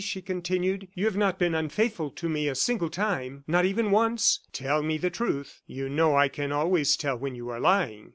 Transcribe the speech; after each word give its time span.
she 0.03 0.19
continued. 0.19 0.87
"You 0.95 1.05
have 1.05 1.15
not 1.15 1.37
been 1.37 1.53
unfaithful 1.53 2.09
to 2.09 2.27
me 2.27 2.47
a 2.47 2.55
single 2.55 2.89
time? 2.89 3.43
Not 3.45 3.65
even 3.65 3.91
once?... 3.91 4.39
Tell 4.51 4.81
me 4.81 4.97
the 4.97 5.11
truth; 5.11 5.61
you 5.67 5.89
know 5.89 6.15
I 6.15 6.27
can 6.27 6.51
always 6.51 6.97
tell 6.97 7.17
when 7.19 7.35
you 7.35 7.49
are 7.49 7.59
lying." 7.59 8.09